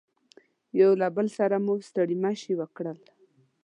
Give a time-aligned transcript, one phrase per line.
[0.79, 2.97] یو له بل سره مو ستړي مشي وکړل.